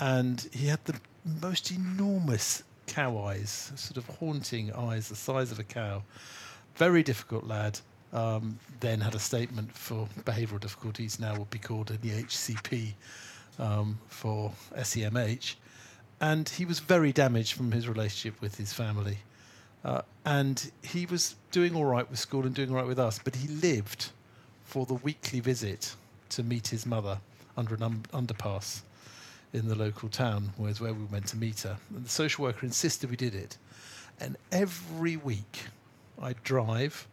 and 0.00 0.48
he 0.52 0.66
had 0.66 0.84
the 0.84 0.94
most 1.40 1.70
enormous 1.70 2.64
cow 2.90 3.18
eyes, 3.18 3.72
sort 3.76 3.96
of 3.96 4.06
haunting 4.16 4.72
eyes, 4.72 5.08
the 5.08 5.16
size 5.16 5.52
of 5.52 5.58
a 5.58 5.64
cow. 5.64 6.02
Very 6.74 7.02
difficult 7.02 7.44
lad. 7.44 7.78
Um, 8.12 8.58
then 8.80 9.00
had 9.00 9.14
a 9.14 9.20
statement 9.20 9.72
for 9.72 10.08
behavioural 10.24 10.58
difficulties. 10.58 11.20
Now 11.20 11.38
would 11.38 11.50
be 11.50 11.60
called 11.60 11.92
an 11.92 11.98
EHCP 11.98 12.94
um, 13.60 13.98
for 14.08 14.52
SEMH, 14.76 15.54
and 16.20 16.48
he 16.48 16.64
was 16.64 16.80
very 16.80 17.12
damaged 17.12 17.52
from 17.52 17.70
his 17.70 17.86
relationship 17.86 18.40
with 18.40 18.56
his 18.56 18.72
family. 18.72 19.18
Uh, 19.84 20.02
and 20.24 20.72
he 20.82 21.06
was 21.06 21.36
doing 21.52 21.76
all 21.76 21.84
right 21.84 22.10
with 22.10 22.18
school 22.18 22.44
and 22.44 22.54
doing 22.54 22.70
all 22.70 22.76
right 22.76 22.86
with 22.86 22.98
us, 22.98 23.20
but 23.22 23.36
he 23.36 23.46
lived 23.46 24.10
for 24.64 24.86
the 24.86 24.94
weekly 24.94 25.38
visit 25.38 25.94
to 26.30 26.42
meet 26.42 26.66
his 26.66 26.84
mother 26.84 27.20
under 27.56 27.76
an 27.76 28.02
underpass 28.12 28.82
in 29.52 29.68
the 29.68 29.74
local 29.74 30.08
town, 30.08 30.52
was 30.58 30.80
where 30.80 30.94
we 30.94 31.04
went 31.04 31.26
to 31.28 31.36
meet 31.36 31.60
her. 31.60 31.76
And 31.94 32.04
the 32.04 32.10
social 32.10 32.44
worker 32.44 32.66
insisted 32.66 33.10
we 33.10 33.16
did 33.16 33.34
it. 33.34 33.56
And 34.20 34.36
every 34.52 35.16
week 35.16 35.64
I'd 36.20 36.42
drive, 36.42 37.06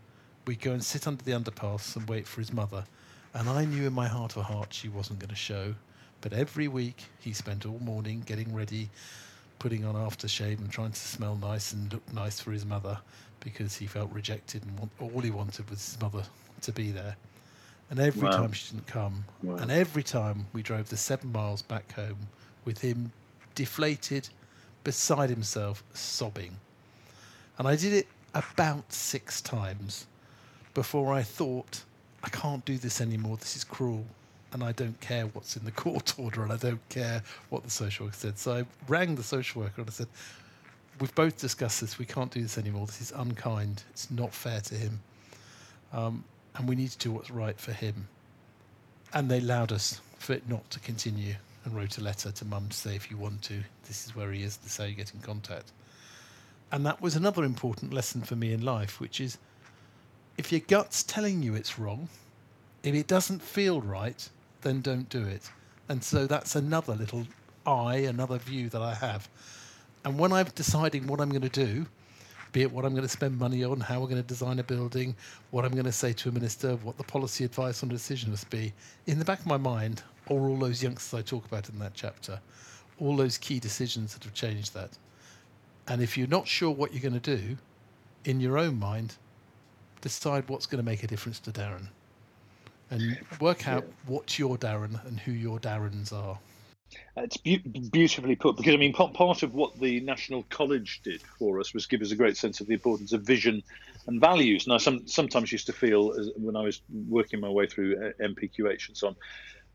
we'd 0.46 0.62
go 0.62 0.74
and 0.74 0.84
sit 0.84 1.08
under 1.08 1.24
the 1.24 1.32
underpass 1.32 1.96
and 1.96 2.08
wait 2.08 2.28
for 2.28 2.42
his 2.42 2.54
mother. 2.54 2.84
And 3.34 3.50
I 3.50 3.66
knew 3.66 3.88
in 3.88 3.94
my 3.94 4.08
heart 4.08 4.36
of 4.36 4.44
hearts 4.44 4.76
she 4.76 4.90
wasn't 4.90 5.20
going 5.20 5.30
to 5.30 5.36
show. 5.36 5.76
But 6.22 6.34
every 6.34 6.68
week 6.68 7.04
he 7.20 7.34
spent 7.34 7.66
all 7.66 7.80
morning 7.80 8.24
getting 8.26 8.54
ready, 8.54 8.90
putting 9.60 9.86
on 9.86 9.96
aftershave 9.96 10.60
and 10.60 10.72
trying 10.72 10.92
to 10.92 11.00
smell 11.00 11.36
nice 11.36 11.74
and 11.74 11.92
look 11.94 12.14
nice 12.14 12.40
for 12.40 12.52
his 12.52 12.66
mother 12.66 13.00
because 13.40 13.76
he 13.76 13.86
felt 13.86 14.12
rejected 14.12 14.64
and 14.64 14.80
want, 14.80 14.92
all 15.00 15.22
he 15.22 15.32
wanted 15.32 15.70
was 15.70 15.80
his 15.80 16.02
mother 16.02 16.24
to 16.62 16.72
be 16.72 16.92
there. 16.92 17.16
And 17.90 18.00
every 18.00 18.28
wow. 18.28 18.32
time 18.32 18.52
she 18.52 18.72
didn't 18.72 18.88
come, 18.88 19.24
wow. 19.44 19.56
and 19.56 19.72
every 19.72 20.04
time 20.04 20.46
we 20.54 20.62
drove 20.62 20.90
the 20.90 20.98
seven 20.98 21.32
miles 21.32 21.62
back 21.62 21.92
home 21.94 22.28
with 22.66 22.80
him 22.80 23.12
deflated, 23.56 24.30
beside 24.84 25.30
himself, 25.30 25.84
sobbing. 25.94 26.56
And 27.58 27.68
I 27.68 27.76
did 27.76 27.94
it 27.94 28.08
about 28.34 28.94
six 28.94 29.42
times 29.42 30.06
before 30.74 31.12
I 31.12 31.24
thought, 31.24 31.84
I 32.24 32.30
can't 32.30 32.64
do 32.66 32.78
this 32.78 33.02
anymore. 33.02 33.38
This 33.38 33.56
is 33.56 33.64
cruel. 33.64 34.06
and 34.54 34.64
I 34.64 34.72
don't 34.72 35.00
care 35.02 35.26
what's 35.28 35.58
in 35.58 35.66
the 35.66 35.72
court 35.72 36.14
order, 36.20 36.44
and 36.44 36.54
I 36.54 36.58
don't 36.58 36.88
care 36.90 37.22
what 37.50 37.64
the 37.64 37.70
social 37.70 38.06
worker 38.06 38.18
said. 38.18 38.40
So 38.40 38.54
I 38.54 38.66
rang 38.88 39.16
the 39.16 39.24
social 39.24 39.62
worker 39.62 39.82
and 39.82 39.90
I 39.90 39.92
said, 39.92 40.08
"We've 41.00 41.14
both 41.16 41.38
discussed 41.38 41.82
this. 41.82 42.00
We 42.00 42.06
can't 42.06 42.32
do 42.32 42.42
this 42.42 42.58
anymore. 42.58 42.86
This 42.86 43.02
is 43.02 43.12
unkind. 43.12 43.84
It's 43.90 44.10
not 44.10 44.34
fair 44.34 44.62
to 44.62 44.76
him, 44.76 45.00
um, 45.92 46.24
and 46.58 46.68
we 46.68 46.76
need 46.76 46.92
to 46.92 46.98
do 46.98 47.12
what's 47.12 47.32
right 47.32 47.60
for 47.60 47.72
him." 47.72 48.10
And 49.14 49.32
they 49.32 49.38
allowed 49.38 49.72
us 49.72 50.02
for 50.20 50.34
it 50.34 50.50
not 50.50 50.70
to 50.72 50.80
continue, 50.80 51.36
and 51.64 51.76
wrote 51.76 51.98
a 51.98 52.02
letter 52.02 52.32
to 52.32 52.46
Mum 52.46 52.70
to 52.70 52.76
say, 52.76 52.96
"If 52.96 53.10
you 53.10 53.18
want 53.18 53.42
to, 53.44 53.64
this 53.88 54.06
is 54.06 54.16
where 54.16 54.32
he 54.32 54.44
is. 54.44 54.58
This 54.58 54.74
is 54.74 54.78
how 54.78 54.84
you 54.84 54.96
get 54.96 55.14
in 55.14 55.22
contact." 55.22 55.72
And 56.72 56.86
that 56.86 57.02
was 57.02 57.16
another 57.16 57.46
important 57.46 57.94
lesson 57.94 58.24
for 58.24 58.36
me 58.36 58.52
in 58.52 58.62
life, 58.62 59.00
which 59.00 59.22
is 59.22 59.38
if 60.38 60.52
your 60.52 60.62
gut's 60.62 61.04
telling 61.04 61.42
you 61.42 61.56
it's 61.56 61.80
wrong, 61.80 62.10
if 62.84 62.94
it 62.94 63.08
doesn't 63.08 63.42
feel 63.42 63.82
right, 63.82 64.30
then 64.62 64.82
don't 64.82 65.10
do 65.10 65.26
it. 65.26 65.50
And 65.90 66.04
so 66.04 66.28
that's 66.28 66.56
another 66.56 66.96
little 66.96 67.28
eye, 67.66 67.98
another 67.98 68.38
view 68.38 68.70
that 68.70 68.82
I 68.82 68.96
have. 68.96 69.30
And 70.04 70.20
when 70.20 70.32
I'm 70.34 70.48
deciding 70.56 71.08
what 71.08 71.20
I'm 71.20 71.30
going 71.30 71.42
to 71.42 71.50
do, 71.50 71.88
be 72.52 72.62
it 72.62 72.72
what 72.72 72.86
I'm 72.86 72.92
going 72.92 73.04
to 73.04 73.10
spend 73.10 73.38
money 73.38 73.64
on, 73.64 73.80
how 73.80 74.00
we're 74.00 74.08
going 74.08 74.22
to 74.22 74.28
design 74.28 74.60
a 74.60 74.64
building, 74.64 75.16
what 75.52 75.66
I'm 75.66 75.74
going 75.74 75.86
to 75.86 75.92
say 75.92 76.14
to 76.14 76.30
a 76.30 76.32
minister, 76.32 76.76
what 76.78 76.98
the 76.98 77.04
policy 77.04 77.44
advice 77.44 77.84
on 77.84 77.90
a 77.90 77.94
decision 77.94 78.32
must 78.32 78.50
be, 78.50 78.74
in 79.06 79.20
the 79.20 79.26
back 79.26 79.40
of 79.40 79.46
my 79.46 79.58
mind 79.58 80.04
are 80.30 80.36
all 80.36 80.58
those 80.58 80.84
youngsters 80.84 81.20
I 81.20 81.22
talk 81.22 81.46
about 81.46 81.70
in 81.70 81.80
that 81.80 81.94
chapter, 81.94 82.40
all 83.00 83.16
those 83.16 83.38
key 83.38 83.60
decisions 83.60 84.14
that 84.14 84.24
have 84.24 84.34
changed 84.34 84.74
that. 84.74 84.98
And 85.88 86.02
if 86.02 86.18
you're 86.18 86.28
not 86.28 86.48
sure 86.48 86.72
what 86.72 86.94
you're 86.94 87.02
going 87.02 87.20
to 87.20 87.38
do, 87.38 87.58
in 88.26 88.42
your 88.42 88.58
own 88.58 88.78
mind, 88.78 89.16
decide 90.02 90.48
what's 90.50 90.66
going 90.66 90.84
to 90.84 90.90
make 90.90 91.04
a 91.04 91.08
difference 91.08 91.40
to 91.40 91.52
Darren 91.52 91.88
and 92.90 93.18
work 93.40 93.68
out 93.68 93.86
what 94.06 94.38
your 94.40 94.58
Darren 94.58 95.06
and 95.08 95.20
who 95.20 95.32
your 95.32 95.60
Darrens 95.60 96.12
are. 96.12 96.38
It's 97.16 97.38
be- 97.38 97.58
beautifully 97.58 98.36
put 98.36 98.58
because 98.58 98.74
I 98.74 98.78
mean 98.78 98.94
part 98.94 99.44
of 99.44 99.54
what 99.54 99.80
the 99.80 100.00
National 100.02 100.44
College 100.44 101.02
did 101.04 101.22
for 101.40 101.60
us 101.60 101.74
was 101.74 101.88
give 101.88 102.02
us 102.02 102.12
a 102.12 102.16
great 102.16 102.38
sense 102.38 102.62
of 102.62 102.68
the 102.68 102.74
importance 102.74 103.14
of 103.14 103.24
vision 103.24 103.64
and 104.08 104.22
values. 104.22 104.66
And 104.66 104.74
I 104.74 104.78
some, 104.78 105.08
sometimes 105.08 105.52
used 105.52 105.66
to 105.68 105.74
feel 105.74 106.14
as, 106.18 106.30
when 106.36 106.56
I 106.56 106.62
was 106.62 106.82
working 107.08 107.40
my 107.40 107.50
way 107.50 107.68
through 107.68 107.96
uh, 107.98 108.12
NPQH 108.24 108.90
and 108.90 108.98
so 108.98 109.08
on 109.08 109.16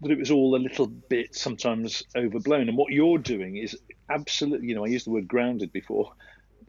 that 0.02 0.10
it 0.10 0.18
was 0.18 0.30
all 0.30 0.56
a 0.56 0.58
little 0.58 0.86
bit 0.86 1.34
sometimes 1.34 2.02
overblown. 2.16 2.68
And 2.68 2.76
what 2.76 2.92
you're 2.92 3.18
doing 3.18 3.56
is 3.56 3.78
absolutely, 4.10 4.68
you 4.68 4.74
know, 4.74 4.84
I 4.84 4.88
used 4.88 5.06
the 5.06 5.10
word 5.10 5.28
grounded 5.28 5.72
before 5.72 6.12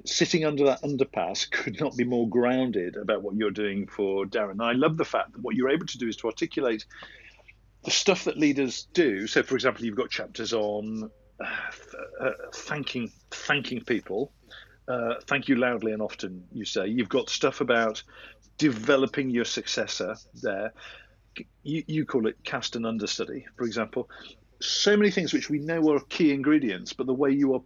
sitting 0.05 0.45
under 0.45 0.65
that 0.65 0.81
underpass 0.81 1.49
could 1.51 1.79
not 1.79 1.95
be 1.95 2.03
more 2.03 2.27
grounded 2.27 2.95
about 2.95 3.21
what 3.21 3.35
you're 3.35 3.51
doing 3.51 3.87
for 3.87 4.25
Darren. 4.25 4.51
And 4.51 4.61
I 4.61 4.73
love 4.73 4.97
the 4.97 5.05
fact 5.05 5.33
that 5.33 5.41
what 5.41 5.55
you're 5.55 5.69
able 5.69 5.85
to 5.87 5.97
do 5.97 6.07
is 6.07 6.17
to 6.17 6.27
articulate 6.27 6.85
the 7.83 7.91
stuff 7.91 8.25
that 8.25 8.37
leaders 8.37 8.87
do. 8.93 9.27
So, 9.27 9.43
for 9.43 9.55
example, 9.55 9.85
you've 9.85 9.95
got 9.95 10.09
chapters 10.09 10.53
on 10.53 11.09
uh, 11.39 12.25
uh, 12.25 12.31
thanking 12.53 13.11
thanking 13.31 13.81
people. 13.81 14.31
Uh, 14.87 15.15
thank 15.27 15.47
you 15.47 15.55
loudly 15.55 15.91
and 15.91 16.01
often. 16.01 16.45
You 16.51 16.65
say 16.65 16.87
you've 16.87 17.09
got 17.09 17.29
stuff 17.29 17.61
about 17.61 18.03
developing 18.57 19.29
your 19.29 19.45
successor 19.45 20.15
there. 20.41 20.73
You, 21.63 21.83
you 21.87 22.05
call 22.05 22.27
it 22.27 22.37
cast 22.43 22.75
and 22.75 22.85
understudy, 22.85 23.45
for 23.57 23.65
example. 23.65 24.09
So 24.61 24.95
many 24.95 25.11
things 25.11 25.33
which 25.33 25.49
we 25.49 25.59
know 25.59 25.93
are 25.93 25.99
key 26.09 26.31
ingredients, 26.31 26.93
but 26.93 27.07
the 27.07 27.13
way 27.13 27.31
you 27.31 27.55
are 27.55 27.61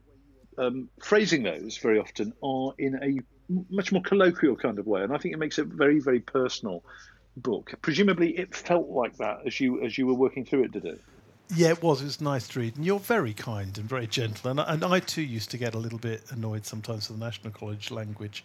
um, 0.57 0.89
phrasing 1.03 1.43
those 1.43 1.77
very 1.77 1.99
often 1.99 2.33
are 2.41 2.73
in 2.79 2.95
a 2.95 3.19
much 3.69 3.91
more 3.91 4.01
colloquial 4.01 4.55
kind 4.55 4.79
of 4.79 4.87
way, 4.87 5.03
and 5.03 5.13
I 5.13 5.17
think 5.17 5.33
it 5.33 5.37
makes 5.37 5.59
it 5.59 5.67
very, 5.67 5.99
very 5.99 6.19
personal 6.19 6.83
book. 7.37 7.73
Presumably, 7.81 8.37
it 8.37 8.55
felt 8.55 8.89
like 8.89 9.17
that 9.17 9.39
as 9.45 9.59
you 9.59 9.81
as 9.83 9.97
you 9.97 10.07
were 10.07 10.13
working 10.13 10.45
through 10.45 10.63
it, 10.63 10.71
did 10.71 10.85
it? 10.85 11.01
Yeah, 11.55 11.69
it 11.69 11.81
was. 11.81 12.01
It 12.01 12.05
was 12.05 12.19
nice 12.19 12.47
to 12.49 12.59
read, 12.59 12.75
and 12.75 12.85
you're 12.85 12.99
very 12.99 13.33
kind 13.33 13.77
and 13.77 13.87
very 13.87 14.07
gentle. 14.07 14.51
And 14.51 14.59
I, 14.59 14.73
and 14.73 14.83
I 14.83 14.99
too 14.99 15.21
used 15.21 15.49
to 15.51 15.57
get 15.57 15.75
a 15.75 15.77
little 15.77 15.99
bit 15.99 16.23
annoyed 16.31 16.65
sometimes 16.65 17.07
with 17.07 17.19
the 17.19 17.25
National 17.25 17.53
College 17.53 17.89
language. 17.89 18.43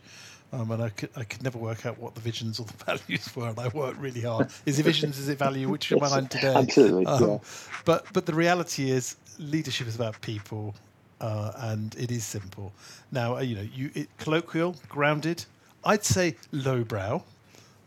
Um, 0.52 0.70
and 0.70 0.82
I 0.82 0.90
could, 0.90 1.08
I 1.16 1.24
could 1.24 1.42
never 1.42 1.58
work 1.58 1.86
out 1.86 1.98
what 1.98 2.14
the 2.14 2.20
visions 2.20 2.60
or 2.60 2.66
the 2.66 2.84
values 2.84 3.34
were, 3.34 3.48
and 3.48 3.58
I 3.58 3.68
worked 3.68 3.98
really 3.98 4.20
hard. 4.20 4.50
Is 4.66 4.78
it 4.78 4.84
visions? 4.84 5.18
Is 5.18 5.28
it 5.28 5.38
value? 5.38 5.68
Which 5.68 5.90
am 5.90 6.02
I 6.02 6.10
on 6.10 6.26
today? 6.28 6.54
Absolutely. 6.54 7.06
Um, 7.06 7.28
yeah. 7.28 7.38
But 7.84 8.06
but 8.12 8.26
the 8.26 8.34
reality 8.34 8.90
is, 8.90 9.16
leadership 9.38 9.88
is 9.88 9.96
about 9.96 10.20
people, 10.20 10.74
uh, 11.20 11.52
and 11.56 11.96
it 11.98 12.12
is 12.12 12.24
simple. 12.24 12.72
Now, 13.10 13.36
uh, 13.36 13.40
you 13.40 13.56
know, 13.56 13.66
you 13.74 13.90
it, 13.94 14.16
colloquial, 14.18 14.76
grounded. 14.88 15.44
I'd 15.84 16.04
say 16.04 16.36
lowbrow. 16.52 17.24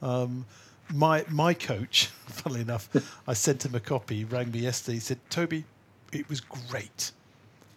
Um, 0.02 0.46
my 0.94 1.25
my 1.30 1.54
coach, 1.54 2.08
funnily 2.27 2.62
enough, 2.62 2.89
I 3.27 3.34
sent 3.34 3.65
him 3.65 3.75
a 3.75 3.80
copy. 3.80 4.25
Rang 4.25 4.51
me 4.51 4.60
yesterday. 4.60 4.96
He 4.96 5.00
said, 5.00 5.20
"Toby, 5.30 5.65
it 6.12 6.27
was 6.30 6.42
great. 6.42 7.12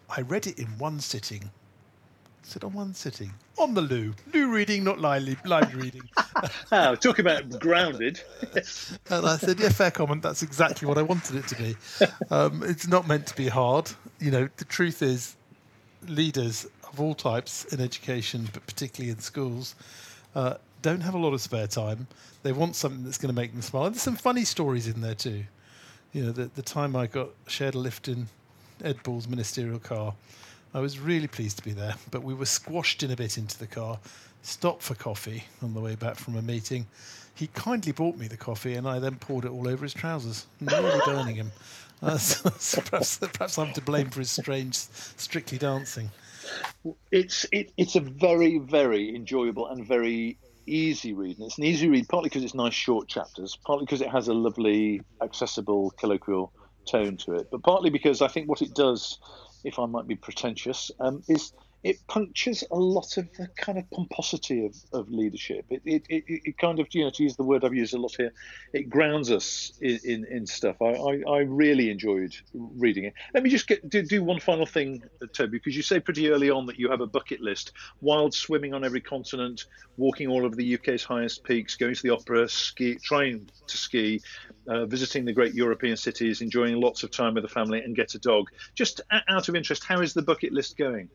I 0.09 0.21
read 0.21 0.47
it 0.47 0.59
in 0.59 0.67
one 0.77 0.99
sitting." 0.99 1.43
I 1.43 2.47
said, 2.47 2.63
"On 2.63 2.73
one 2.73 2.93
sitting, 2.93 3.31
on 3.57 3.73
the 3.73 3.81
loo, 3.81 4.13
loo 4.33 4.51
reading, 4.51 4.83
not 4.83 4.99
lively, 4.99 5.37
live 5.45 5.75
reading." 5.75 6.09
oh, 6.71 6.95
talk 6.95 7.19
about 7.19 7.59
grounded. 7.59 8.21
and 9.09 9.25
I 9.25 9.37
said, 9.37 9.59
"Yeah, 9.59 9.69
fair 9.69 9.91
comment. 9.91 10.23
That's 10.23 10.43
exactly 10.43 10.87
what 10.87 10.97
I 10.97 11.03
wanted 11.03 11.35
it 11.35 11.47
to 11.47 11.55
be. 11.55 11.75
Um, 12.29 12.63
it's 12.63 12.87
not 12.87 13.07
meant 13.07 13.27
to 13.27 13.35
be 13.35 13.47
hard. 13.47 13.91
You 14.19 14.31
know, 14.31 14.49
the 14.57 14.65
truth 14.65 15.01
is, 15.01 15.35
leaders 16.07 16.65
of 16.91 16.99
all 16.99 17.13
types 17.13 17.65
in 17.65 17.79
education, 17.79 18.49
but 18.53 18.65
particularly 18.65 19.11
in 19.11 19.19
schools, 19.19 19.75
uh, 20.35 20.55
don't 20.81 21.01
have 21.01 21.13
a 21.13 21.17
lot 21.17 21.33
of 21.33 21.41
spare 21.41 21.67
time. 21.67 22.07
They 22.43 22.51
want 22.51 22.75
something 22.75 23.03
that's 23.03 23.17
going 23.17 23.33
to 23.33 23.39
make 23.39 23.51
them 23.51 23.61
smile. 23.61 23.85
And 23.85 23.95
there's 23.95 24.03
some 24.03 24.15
funny 24.15 24.45
stories 24.45 24.87
in 24.87 25.01
there 25.01 25.15
too. 25.15 25.43
You 26.13 26.25
know, 26.25 26.31
the, 26.31 26.45
the 26.55 26.61
time 26.61 26.95
I 26.95 27.07
got 27.07 27.29
shared 27.47 27.75
a 27.75 27.79
lift 27.79 28.07
in 28.07 28.27
Ed 28.83 29.03
Balls' 29.03 29.27
ministerial 29.27 29.79
car, 29.79 30.13
I 30.73 30.79
was 30.79 30.99
really 30.99 31.27
pleased 31.27 31.57
to 31.57 31.63
be 31.63 31.71
there. 31.71 31.95
But 32.11 32.23
we 32.23 32.33
were 32.33 32.45
squashed 32.45 33.03
in 33.03 33.11
a 33.11 33.15
bit 33.15 33.37
into 33.37 33.57
the 33.59 33.67
car, 33.67 33.99
stopped 34.41 34.81
for 34.81 34.95
coffee 34.95 35.43
on 35.61 35.73
the 35.73 35.81
way 35.81 35.95
back 35.95 36.15
from 36.15 36.35
a 36.35 36.41
meeting. 36.41 36.87
He 37.35 37.47
kindly 37.47 37.91
bought 37.91 38.17
me 38.17 38.27
the 38.27 38.37
coffee, 38.37 38.75
and 38.75 38.87
I 38.87 38.99
then 38.99 39.15
poured 39.15 39.45
it 39.45 39.51
all 39.51 39.67
over 39.67 39.83
his 39.83 39.93
trousers, 39.93 40.45
nearly 40.59 40.99
burning 41.05 41.35
him. 41.35 41.51
Uh, 42.01 42.17
so, 42.17 42.49
so 42.57 42.81
perhaps, 42.81 43.17
perhaps 43.17 43.57
I'm 43.57 43.73
to 43.73 43.81
blame 43.81 44.09
for 44.09 44.19
his 44.19 44.31
strange 44.31 44.75
strictly 44.75 45.57
dancing. 45.57 46.09
It's 47.11 47.45
it, 47.51 47.71
it's 47.77 47.95
a 47.95 47.99
very 47.99 48.57
very 48.57 49.15
enjoyable 49.15 49.67
and 49.67 49.85
very 49.85 50.37
easy 50.69 51.13
read. 51.13 51.37
And 51.37 51.47
it's 51.47 51.57
an 51.57 51.63
easy 51.65 51.89
read 51.89 52.07
partly 52.09 52.29
because 52.29 52.43
it's 52.43 52.53
nice 52.53 52.73
short 52.73 53.07
chapters, 53.07 53.57
partly 53.65 53.85
because 53.85 54.01
it 54.01 54.09
has 54.09 54.27
a 54.27 54.33
lovely 54.33 55.01
accessible 55.21 55.91
colloquial 55.99 56.53
tone 56.89 57.17
to 57.17 57.33
it, 57.33 57.47
but 57.51 57.63
partly 57.63 57.89
because 57.89 58.21
I 58.21 58.27
think 58.27 58.49
what 58.49 58.61
it 58.61 58.73
does, 58.73 59.19
if 59.63 59.79
I 59.79 59.85
might 59.85 60.07
be 60.07 60.15
pretentious, 60.15 60.91
um, 60.99 61.21
is 61.27 61.53
it 61.83 62.05
punctures 62.07 62.63
a 62.71 62.75
lot 62.75 63.17
of 63.17 63.31
the 63.37 63.47
kind 63.55 63.77
of 63.77 63.89
pomposity 63.91 64.65
of, 64.65 64.75
of 64.91 65.09
leadership. 65.09 65.65
It, 65.69 65.81
it, 65.85 66.05
it, 66.09 66.23
it, 66.27 66.57
kind 66.57 66.79
of, 66.79 66.87
you 66.91 67.05
know, 67.05 67.09
to 67.11 67.23
use 67.23 67.37
the 67.37 67.43
word 67.43 67.63
I've 67.63 67.73
used 67.73 67.93
a 67.93 67.97
lot 67.97 68.15
here, 68.17 68.33
it 68.73 68.89
grounds 68.89 69.31
us 69.31 69.71
in, 69.81 69.99
in, 70.03 70.25
in 70.25 70.45
stuff. 70.45 70.81
I, 70.81 70.87
I, 70.87 71.21
I, 71.27 71.37
really 71.39 71.89
enjoyed 71.89 72.35
reading 72.53 73.05
it. 73.05 73.13
Let 73.33 73.43
me 73.43 73.49
just 73.49 73.67
get 73.67 73.89
do, 73.89 74.01
do 74.01 74.23
one 74.23 74.39
final 74.41 74.65
thing, 74.65 75.03
Toby, 75.33 75.57
because 75.57 75.75
you 75.75 75.81
say 75.81 75.99
pretty 75.99 76.29
early 76.29 76.49
on 76.49 76.65
that 76.65 76.77
you 76.77 76.89
have 76.89 77.01
a 77.01 77.07
bucket 77.07 77.39
list 77.39 77.71
wild 78.01 78.33
swimming 78.33 78.73
on 78.73 78.83
every 78.83 79.01
continent, 79.01 79.65
walking 79.95 80.27
all 80.27 80.45
of 80.45 80.55
the 80.57 80.75
UK's 80.75 81.03
highest 81.03 81.43
peaks, 81.45 81.75
going 81.75 81.95
to 81.95 82.03
the 82.03 82.09
opera, 82.09 82.49
ski, 82.49 82.95
trying 82.95 83.49
to 83.67 83.77
ski, 83.77 84.21
uh, 84.67 84.85
visiting 84.85 85.23
the 85.23 85.33
great 85.33 85.53
European 85.53 85.95
cities, 85.95 86.41
enjoying 86.41 86.79
lots 86.79 87.03
of 87.03 87.11
time 87.11 87.35
with 87.35 87.43
the 87.43 87.49
family, 87.49 87.79
and 87.79 87.95
get 87.95 88.13
a 88.15 88.19
dog. 88.19 88.49
Just 88.75 89.01
out 89.11 89.47
of 89.47 89.55
interest, 89.55 89.83
how 89.85 90.01
is 90.01 90.13
the 90.13 90.21
bucket 90.21 90.51
list 90.51 90.77
going? 90.77 91.09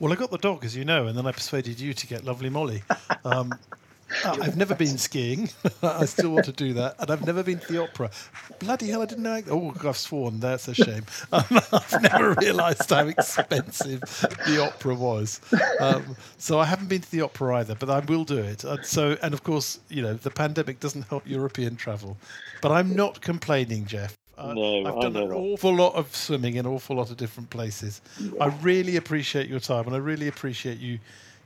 Well, 0.00 0.12
I 0.12 0.16
got 0.16 0.30
the 0.30 0.38
dog, 0.38 0.64
as 0.64 0.76
you 0.76 0.84
know, 0.84 1.06
and 1.06 1.16
then 1.16 1.26
I 1.26 1.32
persuaded 1.32 1.80
you 1.80 1.92
to 1.92 2.06
get 2.06 2.24
lovely 2.24 2.50
Molly. 2.50 2.82
Um, 3.24 3.52
I've 4.24 4.56
never 4.56 4.74
been 4.74 4.98
skiing. 4.98 5.50
I 5.82 6.06
still 6.06 6.30
want 6.30 6.46
to 6.46 6.52
do 6.52 6.72
that, 6.74 6.96
and 6.98 7.10
I've 7.10 7.26
never 7.26 7.42
been 7.42 7.58
to 7.58 7.72
the 7.72 7.82
opera. 7.82 8.10
Bloody 8.58 8.88
hell, 8.88 9.02
I 9.02 9.06
didn't 9.06 9.24
know. 9.24 9.42
Oh, 9.50 9.74
I've 9.86 9.96
sworn. 9.96 10.40
That's 10.40 10.68
a 10.68 10.74
shame. 10.74 11.04
Um, 11.30 11.60
I've 11.72 12.02
never 12.02 12.34
realised 12.34 12.88
how 12.88 13.06
expensive 13.06 14.00
the 14.46 14.62
opera 14.62 14.94
was. 14.94 15.40
Um, 15.78 16.16
so 16.38 16.58
I 16.58 16.64
haven't 16.64 16.88
been 16.88 17.02
to 17.02 17.10
the 17.10 17.20
opera 17.20 17.56
either, 17.56 17.74
but 17.74 17.90
I 17.90 18.00
will 18.00 18.24
do 18.24 18.38
it. 18.38 18.64
And 18.64 18.84
so, 18.84 19.16
and 19.22 19.34
of 19.34 19.42
course, 19.42 19.78
you 19.88 20.02
know, 20.02 20.14
the 20.14 20.30
pandemic 20.30 20.80
doesn't 20.80 21.02
help 21.08 21.26
European 21.26 21.76
travel, 21.76 22.16
but 22.62 22.72
I'm 22.72 22.96
not 22.96 23.20
complaining, 23.20 23.86
Geoff. 23.86 24.17
Uh, 24.38 24.54
no, 24.54 24.86
I've 24.86 25.00
done 25.02 25.16
an 25.16 25.32
awful 25.32 25.74
lot 25.74 25.94
of 25.96 26.14
swimming 26.14 26.54
in 26.54 26.64
an 26.64 26.72
awful 26.72 26.96
lot 26.96 27.10
of 27.10 27.16
different 27.16 27.50
places. 27.50 28.00
Yeah. 28.20 28.30
I 28.40 28.46
really 28.62 28.96
appreciate 28.96 29.48
your 29.48 29.58
time, 29.58 29.86
and 29.86 29.94
I 29.96 29.98
really 29.98 30.28
appreciate 30.28 30.78
you 30.78 31.00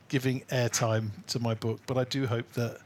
giving 0.09 0.41
airtime 0.51 1.09
to 1.29 1.41
my 1.41 1.55
book. 1.55 1.81
But 1.87 1.97
I 1.97 2.05
do 2.05 2.27
hope 2.27 2.53
that 2.53 2.79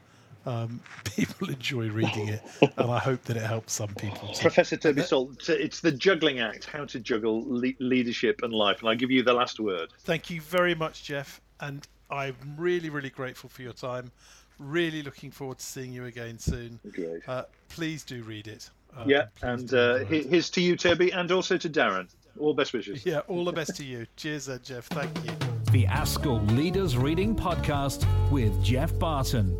um, 0.45 0.79
people 1.03 1.49
enjoy 1.49 1.89
reading 1.89 2.29
it, 2.29 2.41
and 2.77 2.89
I 2.89 2.99
hope 2.99 3.21
that 3.23 3.35
it 3.35 3.43
helps 3.43 3.73
some 3.73 3.93
people. 3.95 4.29
Too. 4.29 4.43
Professor 4.43 4.77
Toby 4.77 5.01
Salt, 5.01 5.49
it's 5.49 5.81
the 5.81 5.91
juggling 5.91 6.39
act: 6.39 6.65
how 6.65 6.85
to 6.85 6.99
juggle 7.01 7.43
le- 7.45 7.73
leadership 7.79 8.43
and 8.43 8.53
life. 8.53 8.79
And 8.79 8.89
I 8.89 8.95
give 8.95 9.11
you 9.11 9.23
the 9.23 9.33
last 9.33 9.59
word. 9.59 9.89
Thank 9.99 10.29
you 10.29 10.39
very 10.39 10.73
much, 10.73 11.03
Geoff, 11.03 11.41
and 11.59 11.85
I'm 12.09 12.35
really, 12.57 12.89
really 12.89 13.09
grateful 13.09 13.49
for 13.49 13.61
your 13.61 13.73
time. 13.73 14.11
Really 14.57 15.03
looking 15.03 15.31
forward 15.31 15.59
to 15.59 15.65
seeing 15.65 15.91
you 15.91 16.05
again 16.05 16.39
soon. 16.39 16.79
Great. 16.93 17.27
Uh, 17.27 17.43
please 17.67 18.03
do 18.03 18.23
read 18.23 18.47
it. 18.47 18.69
Uh, 18.97 19.03
yeah, 19.05 19.25
and 19.43 19.73
uh, 19.73 19.97
here's 19.97 20.49
to 20.51 20.61
you, 20.61 20.75
Toby, 20.75 21.11
and 21.11 21.31
also 21.31 21.57
to 21.57 21.69
Darren. 21.69 22.07
All 22.39 22.53
best 22.53 22.73
wishes. 22.73 23.05
Yeah, 23.05 23.19
all 23.27 23.45
the 23.45 23.51
best 23.51 23.75
to 23.77 23.85
you. 23.85 24.07
Cheers, 24.15 24.49
uh, 24.49 24.57
Geoff. 24.63 24.85
Thank 24.87 25.15
you. 25.25 25.31
The 25.71 25.85
ASCL 25.85 26.55
Leaders 26.55 26.97
Reading 26.97 27.35
Podcast 27.35 28.05
with 28.31 28.63
Geoff 28.63 28.97
Barton. 28.97 29.57